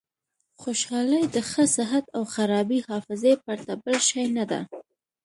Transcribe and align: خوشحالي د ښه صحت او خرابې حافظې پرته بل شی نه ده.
خوشحالي 0.61 1.21
د 1.33 1.35
ښه 1.49 1.63
صحت 1.75 2.05
او 2.15 2.23
خرابې 2.33 2.79
حافظې 2.87 3.33
پرته 3.45 3.73
بل 3.83 3.95
شی 4.09 4.23
نه 4.37 4.45
ده. 4.51 4.61